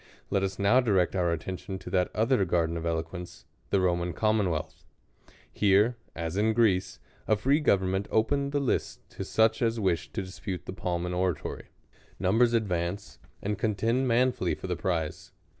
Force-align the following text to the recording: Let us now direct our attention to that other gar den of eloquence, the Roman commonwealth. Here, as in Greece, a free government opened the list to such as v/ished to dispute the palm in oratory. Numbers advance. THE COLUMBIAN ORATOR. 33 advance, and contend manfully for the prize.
Let 0.31 0.41
us 0.41 0.57
now 0.57 0.79
direct 0.79 1.15
our 1.15 1.31
attention 1.31 1.77
to 1.77 1.91
that 1.91 2.09
other 2.15 2.43
gar 2.43 2.65
den 2.65 2.75
of 2.75 2.87
eloquence, 2.87 3.45
the 3.69 3.79
Roman 3.79 4.13
commonwealth. 4.13 4.83
Here, 5.53 5.95
as 6.15 6.37
in 6.37 6.53
Greece, 6.53 6.97
a 7.27 7.35
free 7.35 7.59
government 7.59 8.07
opened 8.09 8.51
the 8.51 8.59
list 8.59 9.07
to 9.11 9.23
such 9.23 9.61
as 9.61 9.77
v/ished 9.77 10.11
to 10.13 10.23
dispute 10.23 10.65
the 10.65 10.73
palm 10.73 11.05
in 11.05 11.13
oratory. 11.13 11.67
Numbers 12.19 12.53
advance. 12.53 13.19
THE 13.43 13.49
COLUMBIAN 13.49 13.61
ORATOR. 13.61 13.75
33 13.77 13.89
advance, 13.91 14.07
and 14.07 14.07
contend 14.07 14.07
manfully 14.07 14.55
for 14.55 14.65
the 14.65 14.75
prize. 14.75 15.31